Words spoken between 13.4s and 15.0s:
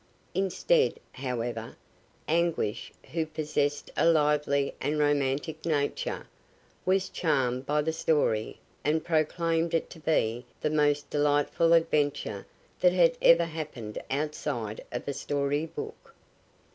happened outside